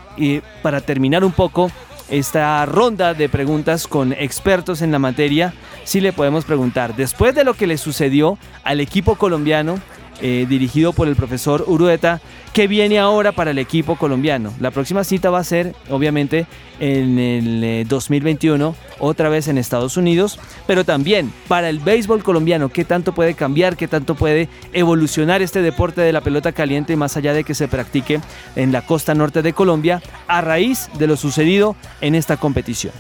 para 0.62 0.82
terminar 0.82 1.24
un 1.24 1.32
poco 1.32 1.72
esta 2.10 2.66
ronda 2.66 3.14
de 3.14 3.30
preguntas 3.30 3.88
con 3.88 4.14
expertos 4.14 4.82
en 4.82 4.92
la 4.92 5.00
materia, 5.00 5.54
sí 5.84 6.02
le 6.02 6.14
podemos 6.14 6.46
preguntar, 6.46 6.96
después 6.96 7.34
de 7.34 7.44
lo 7.44 7.56
que 7.56 7.66
le 7.66 7.78
sucedió 7.78 8.38
al 8.64 8.80
equipo 8.80 9.16
colombiano, 9.16 9.80
eh, 10.26 10.46
dirigido 10.48 10.94
por 10.94 11.10
el 11.10 11.18
profesor 11.18 11.66
Urueta, 11.68 12.22
que 12.54 12.68
viene 12.68 12.98
ahora 12.98 13.34
para 13.34 13.52
el 13.52 13.60
equipo 13.60 13.98
colombiano. 13.98 14.54
La 14.62 14.72
próxima 14.72 15.04
cita 15.04 15.30
va 15.30 15.40
a 15.40 15.44
ser, 15.44 15.76
obviamente, 15.90 16.46
en 16.80 17.20
el 17.20 17.86
2021, 17.86 18.70
eh, 18.70 18.94
otra 19.00 19.28
vez 19.28 19.50
en 19.50 19.58
Estados 19.58 19.98
Unidos, 19.98 20.40
pero 20.66 20.86
también 20.86 21.30
para 21.50 21.68
el 21.68 21.80
béisbol 21.80 22.24
colombiano, 22.24 22.70
qué 22.70 22.86
tanto 22.86 23.14
puede 23.14 23.34
cambiar, 23.34 23.76
qué 23.76 23.90
tanto 23.90 24.16
puede 24.16 24.48
evolucionar 24.72 25.42
este 25.42 25.62
deporte 25.62 26.00
de 26.00 26.14
la 26.14 26.22
pelota 26.22 26.54
caliente, 26.54 26.96
más 26.96 27.18
allá 27.18 27.34
de 27.34 27.44
que 27.44 27.54
se 27.54 27.68
practique 27.68 28.22
en 28.56 28.72
la 28.72 28.86
costa 28.86 29.14
norte 29.14 29.42
de 29.42 29.52
Colombia, 29.52 30.02
a 30.28 30.40
raíz 30.40 30.90
de 30.98 31.08
lo 31.08 31.18
sucedido 31.18 31.76
en 32.00 32.16
esta 32.16 32.38
competición. 32.38 32.94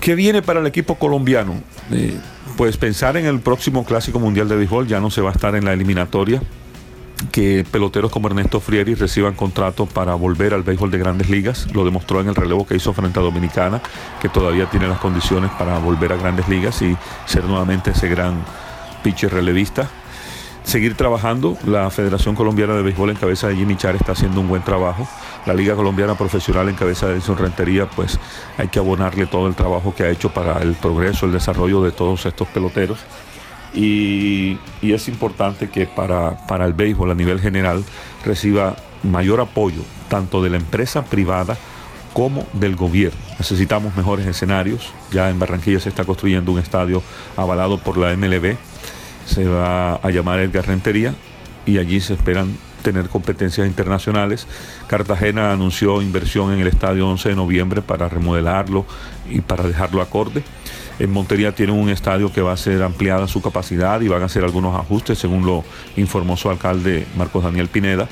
¿Qué 0.00 0.14
viene 0.14 0.42
para 0.42 0.60
el 0.60 0.66
equipo 0.66 0.96
colombiano? 0.96 1.54
Eh, 1.90 2.16
pues 2.56 2.76
pensar 2.76 3.16
en 3.16 3.26
el 3.26 3.40
próximo 3.40 3.84
Clásico 3.84 4.18
Mundial 4.18 4.48
de 4.48 4.56
Béisbol, 4.56 4.86
ya 4.86 5.00
no 5.00 5.10
se 5.10 5.20
va 5.20 5.30
a 5.30 5.32
estar 5.32 5.54
en 5.54 5.64
la 5.64 5.72
eliminatoria, 5.72 6.42
que 7.32 7.64
peloteros 7.70 8.10
como 8.10 8.28
Ernesto 8.28 8.60
Frieri 8.60 8.94
reciban 8.94 9.34
contrato 9.34 9.86
para 9.86 10.14
volver 10.14 10.54
al 10.54 10.62
béisbol 10.62 10.90
de 10.90 10.98
grandes 10.98 11.30
ligas. 11.30 11.66
Lo 11.74 11.84
demostró 11.84 12.20
en 12.20 12.28
el 12.28 12.34
relevo 12.34 12.66
que 12.66 12.76
hizo 12.76 12.92
frente 12.92 13.18
a 13.18 13.22
Dominicana, 13.22 13.80
que 14.20 14.28
todavía 14.28 14.70
tiene 14.70 14.86
las 14.86 14.98
condiciones 14.98 15.50
para 15.58 15.78
volver 15.78 16.12
a 16.12 16.16
grandes 16.16 16.48
ligas 16.48 16.80
y 16.82 16.96
ser 17.26 17.44
nuevamente 17.44 17.90
ese 17.90 18.08
gran 18.08 18.44
pitcher 19.02 19.32
relevista 19.32 19.90
seguir 20.68 20.94
trabajando. 20.94 21.56
La 21.66 21.90
Federación 21.90 22.34
Colombiana 22.34 22.74
de 22.74 22.82
Béisbol 22.82 23.10
en 23.10 23.16
cabeza 23.16 23.48
de 23.48 23.56
Jimmy 23.56 23.76
Char 23.76 23.96
está 23.96 24.12
haciendo 24.12 24.40
un 24.40 24.48
buen 24.48 24.62
trabajo. 24.62 25.08
La 25.46 25.54
Liga 25.54 25.74
Colombiana 25.74 26.14
Profesional 26.14 26.68
en 26.68 26.74
cabeza 26.74 27.08
de 27.08 27.16
Edson 27.16 27.38
Rentería, 27.38 27.88
pues 27.88 28.18
hay 28.58 28.68
que 28.68 28.78
abonarle 28.78 29.26
todo 29.26 29.48
el 29.48 29.54
trabajo 29.54 29.94
que 29.94 30.02
ha 30.02 30.10
hecho 30.10 30.28
para 30.28 30.58
el 30.58 30.74
progreso, 30.74 31.24
el 31.24 31.32
desarrollo 31.32 31.82
de 31.82 31.90
todos 31.90 32.26
estos 32.26 32.46
peloteros. 32.48 32.98
Y, 33.74 34.58
es 34.82 35.08
importante 35.08 35.70
que 35.70 35.86
para, 35.86 36.46
para 36.46 36.66
el 36.66 36.74
béisbol 36.74 37.10
a 37.10 37.14
nivel 37.14 37.40
general 37.40 37.82
reciba 38.24 38.76
mayor 39.02 39.40
apoyo 39.40 39.82
tanto 40.08 40.42
de 40.42 40.50
la 40.50 40.56
empresa 40.56 41.04
privada 41.04 41.56
como 42.12 42.46
del 42.52 42.76
gobierno. 42.76 43.18
Necesitamos 43.38 43.96
mejores 43.96 44.26
escenarios. 44.26 44.92
Ya 45.12 45.30
en 45.30 45.38
Barranquilla 45.38 45.80
se 45.80 45.88
está 45.88 46.04
construyendo 46.04 46.52
un 46.52 46.58
estadio 46.58 47.02
avalado 47.36 47.78
por 47.78 47.96
la 47.96 48.14
MLB 48.16 48.56
se 49.28 49.44
va 49.44 49.94
a 49.96 50.10
llamar 50.10 50.40
Edgar 50.40 50.66
Rentería 50.66 51.14
y 51.66 51.78
allí 51.78 52.00
se 52.00 52.14
esperan 52.14 52.56
tener 52.82 53.08
competencias 53.08 53.66
internacionales. 53.66 54.46
Cartagena 54.86 55.52
anunció 55.52 56.00
inversión 56.00 56.52
en 56.52 56.60
el 56.60 56.66
estadio 56.66 57.08
11 57.08 57.30
de 57.30 57.36
noviembre 57.36 57.82
para 57.82 58.08
remodelarlo 58.08 58.86
y 59.28 59.40
para 59.40 59.64
dejarlo 59.64 60.00
acorde. 60.00 60.42
En 60.98 61.12
Montería 61.12 61.54
tiene 61.54 61.72
un 61.72 61.90
estadio 61.90 62.32
que 62.32 62.40
va 62.40 62.52
a 62.52 62.56
ser 62.56 62.82
ampliada 62.82 63.28
su 63.28 63.40
capacidad 63.40 64.00
y 64.00 64.08
van 64.08 64.22
a 64.22 64.26
hacer 64.26 64.42
algunos 64.42 64.74
ajustes, 64.74 65.18
según 65.18 65.46
lo 65.46 65.64
informó 65.96 66.36
su 66.36 66.50
alcalde 66.50 67.06
Marcos 67.16 67.44
Daniel 67.44 67.68
Pineda. 67.68 68.08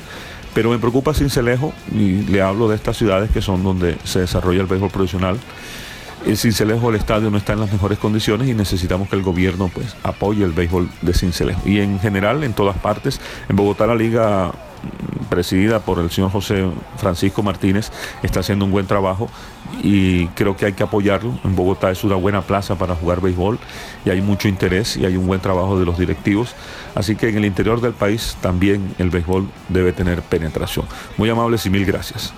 Pero 0.53 0.69
me 0.69 0.79
preocupa 0.79 1.13
Cincelejo 1.13 1.73
y 1.93 2.21
le 2.23 2.41
hablo 2.41 2.69
de 2.69 2.75
estas 2.75 2.97
ciudades 2.97 3.29
que 3.31 3.41
son 3.41 3.63
donde 3.63 3.97
se 4.03 4.21
desarrolla 4.21 4.61
el 4.61 4.67
béisbol 4.67 4.89
profesional. 4.89 5.37
El 6.25 6.37
Cincelejo, 6.37 6.89
el 6.89 6.95
estadio 6.95 7.29
no 7.29 7.37
está 7.37 7.53
en 7.53 7.59
las 7.59 7.71
mejores 7.71 7.99
condiciones 7.99 8.47
y 8.47 8.53
necesitamos 8.53 9.07
que 9.09 9.15
el 9.15 9.21
gobierno 9.21 9.69
pues 9.73 9.95
apoye 10.03 10.43
el 10.43 10.51
béisbol 10.51 10.89
de 11.01 11.13
Cincelejo. 11.13 11.61
Y 11.65 11.79
en 11.79 11.99
general, 11.99 12.43
en 12.43 12.53
todas 12.53 12.77
partes, 12.77 13.21
en 13.47 13.55
Bogotá 13.55 13.87
la 13.87 13.95
liga 13.95 14.51
presidida 15.29 15.79
por 15.79 15.99
el 15.99 16.09
señor 16.09 16.31
José 16.31 16.65
Francisco 16.97 17.43
Martínez, 17.43 17.91
está 18.23 18.39
haciendo 18.39 18.65
un 18.65 18.71
buen 18.71 18.87
trabajo 18.87 19.29
y 19.83 20.27
creo 20.27 20.55
que 20.55 20.65
hay 20.65 20.73
que 20.73 20.83
apoyarlo. 20.83 21.37
En 21.43 21.55
Bogotá 21.55 21.91
es 21.91 22.03
una 22.03 22.15
buena 22.15 22.41
plaza 22.41 22.75
para 22.75 22.95
jugar 22.95 23.21
béisbol 23.21 23.59
y 24.05 24.09
hay 24.09 24.21
mucho 24.21 24.47
interés 24.47 24.97
y 24.97 25.05
hay 25.05 25.17
un 25.17 25.27
buen 25.27 25.39
trabajo 25.39 25.79
de 25.79 25.85
los 25.85 25.97
directivos. 25.97 26.55
Así 26.95 27.15
que 27.15 27.29
en 27.29 27.37
el 27.37 27.45
interior 27.45 27.81
del 27.81 27.93
país 27.93 28.37
también 28.41 28.95
el 28.97 29.09
béisbol 29.09 29.47
debe 29.69 29.93
tener 29.93 30.21
penetración. 30.21 30.85
Muy 31.17 31.29
amables 31.29 31.65
y 31.65 31.69
mil 31.69 31.85
gracias. 31.85 32.33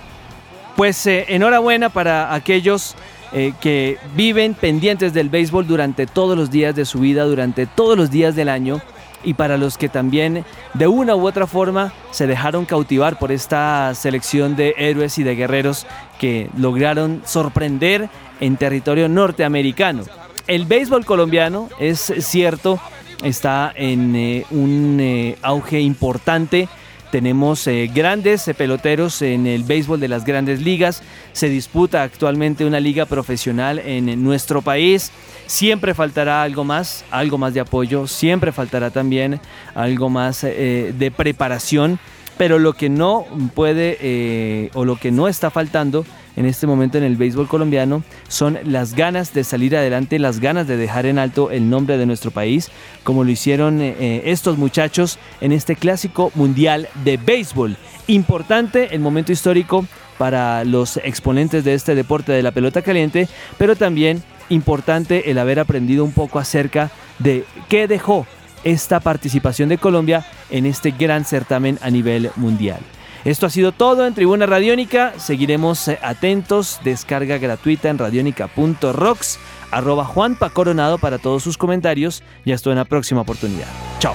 Pues 0.76 1.06
eh, 1.06 1.26
enhorabuena 1.28 1.88
para 1.88 2.34
aquellos 2.34 2.94
eh, 3.32 3.52
que 3.60 3.98
viven 4.16 4.54
pendientes 4.54 5.12
del 5.12 5.28
béisbol 5.28 5.66
durante 5.66 6.06
todos 6.06 6.36
los 6.36 6.50
días 6.50 6.74
de 6.74 6.84
su 6.84 7.00
vida, 7.00 7.24
durante 7.24 7.66
todos 7.66 7.96
los 7.96 8.10
días 8.10 8.34
del 8.34 8.48
año 8.48 8.80
y 9.22 9.34
para 9.34 9.56
los 9.56 9.76
que 9.78 9.88
también 9.88 10.44
de 10.74 10.86
una 10.86 11.14
u 11.14 11.26
otra 11.26 11.46
forma 11.46 11.92
se 12.10 12.26
dejaron 12.26 12.64
cautivar 12.64 13.18
por 13.18 13.32
esta 13.32 13.94
selección 13.94 14.56
de 14.56 14.74
héroes 14.78 15.18
y 15.18 15.22
de 15.22 15.36
guerreros 15.36 15.86
que 16.18 16.48
lograron 16.56 17.22
sorprender 17.24 18.08
en 18.40 18.56
territorio 18.56 19.08
norteamericano. 19.08 20.04
El 20.46 20.64
béisbol 20.64 21.04
colombiano 21.04 21.68
es 21.78 22.12
cierto, 22.20 22.80
está 23.22 23.72
en 23.76 24.16
eh, 24.16 24.46
un 24.50 24.98
eh, 25.00 25.36
auge 25.42 25.80
importante 25.80 26.68
tenemos 27.10 27.66
eh, 27.66 27.90
grandes 27.92 28.46
eh, 28.48 28.54
peloteros 28.54 29.22
en 29.22 29.46
el 29.46 29.64
béisbol 29.64 30.00
de 30.00 30.08
las 30.08 30.24
grandes 30.24 30.60
ligas. 30.60 31.02
Se 31.32 31.48
disputa 31.48 32.02
actualmente 32.02 32.64
una 32.64 32.80
liga 32.80 33.06
profesional 33.06 33.78
en 33.78 34.22
nuestro 34.22 34.62
país. 34.62 35.10
Siempre 35.46 35.94
faltará 35.94 36.42
algo 36.42 36.64
más, 36.64 37.04
algo 37.10 37.38
más 37.38 37.54
de 37.54 37.60
apoyo. 37.60 38.06
Siempre 38.06 38.52
faltará 38.52 38.90
también 38.90 39.40
algo 39.74 40.08
más 40.08 40.44
eh, 40.44 40.94
de 40.96 41.10
preparación. 41.10 41.98
Pero 42.38 42.58
lo 42.58 42.72
que 42.72 42.88
no 42.88 43.26
puede 43.54 44.70
o 44.72 44.86
lo 44.86 44.96
que 44.96 45.10
no 45.10 45.28
está 45.28 45.50
faltando 45.50 46.06
en 46.40 46.46
este 46.46 46.66
momento 46.66 46.96
en 46.96 47.04
el 47.04 47.18
béisbol 47.18 47.48
colombiano 47.48 48.02
son 48.28 48.58
las 48.64 48.94
ganas 48.94 49.34
de 49.34 49.44
salir 49.44 49.76
adelante, 49.76 50.18
las 50.18 50.40
ganas 50.40 50.66
de 50.66 50.78
dejar 50.78 51.04
en 51.04 51.18
alto 51.18 51.50
el 51.50 51.68
nombre 51.68 51.98
de 51.98 52.06
nuestro 52.06 52.30
país, 52.30 52.70
como 53.04 53.24
lo 53.24 53.30
hicieron 53.30 53.82
eh, 53.82 53.94
eh, 54.00 54.22
estos 54.24 54.56
muchachos 54.56 55.18
en 55.42 55.52
este 55.52 55.76
clásico 55.76 56.32
mundial 56.34 56.88
de 57.04 57.18
béisbol. 57.18 57.76
Importante 58.06 58.94
el 58.94 59.00
momento 59.00 59.32
histórico 59.32 59.84
para 60.16 60.64
los 60.64 60.96
exponentes 60.96 61.62
de 61.62 61.74
este 61.74 61.94
deporte 61.94 62.32
de 62.32 62.42
la 62.42 62.52
pelota 62.52 62.80
caliente, 62.80 63.28
pero 63.58 63.76
también 63.76 64.22
importante 64.48 65.30
el 65.30 65.36
haber 65.36 65.60
aprendido 65.60 66.04
un 66.04 66.12
poco 66.12 66.38
acerca 66.38 66.90
de 67.18 67.44
qué 67.68 67.86
dejó 67.86 68.26
esta 68.64 69.00
participación 69.00 69.68
de 69.68 69.76
Colombia 69.76 70.24
en 70.48 70.64
este 70.64 70.92
gran 70.92 71.26
certamen 71.26 71.78
a 71.82 71.90
nivel 71.90 72.30
mundial. 72.36 72.80
Esto 73.24 73.46
ha 73.46 73.50
sido 73.50 73.72
todo 73.72 74.06
en 74.06 74.14
Tribuna 74.14 74.46
Radiónica. 74.46 75.12
Seguiremos 75.18 75.88
eh, 75.88 75.98
atentos. 76.02 76.80
Descarga 76.84 77.38
gratuita 77.38 77.88
en 77.88 77.98
radionica.rocks. 77.98 79.38
Arroba 79.70 80.04
Juanpa 80.04 80.50
Coronado 80.50 80.98
para 80.98 81.18
todos 81.18 81.42
sus 81.42 81.58
comentarios. 81.58 82.22
Y 82.44 82.52
hasta 82.52 82.70
una 82.70 82.84
próxima 82.84 83.20
oportunidad. 83.20 83.68
Chao. 83.98 84.14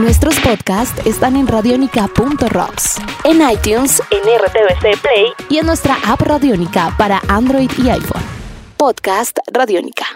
Nuestros 0.00 0.40
podcasts 0.40 0.98
están 1.04 1.36
en 1.36 1.46
radionica.rocks, 1.46 2.96
en 3.24 3.50
iTunes, 3.50 4.02
en 4.10 4.22
RTVC 4.38 4.98
Play 5.02 5.26
y 5.50 5.58
en 5.58 5.66
nuestra 5.66 5.98
app 6.06 6.22
Radionica 6.22 6.94
para 6.96 7.20
Android 7.28 7.70
y 7.76 7.90
iPhone. 7.90 8.22
Podcast 8.78 9.36
Radionica. 9.52 10.06